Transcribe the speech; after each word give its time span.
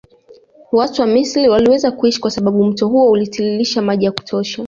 Watu 0.71 1.01
wa 1.01 1.07
Misri 1.07 1.49
waliweza 1.49 1.91
kuishi 1.91 2.19
kwa 2.19 2.31
sababu 2.31 2.63
mto 2.63 2.87
huo 2.87 3.11
ulitiiririsha 3.11 3.81
maji 3.81 4.05
ya 4.05 4.11
kutosha 4.11 4.59